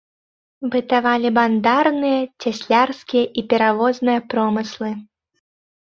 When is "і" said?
3.39-3.47